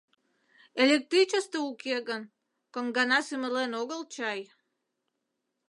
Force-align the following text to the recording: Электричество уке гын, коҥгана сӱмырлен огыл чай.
Электричество 0.83 1.59
уке 1.71 1.95
гын, 2.09 2.21
коҥгана 2.73 3.19
сӱмырлен 3.27 3.71
огыл 3.81 4.01
чай. 4.13 4.39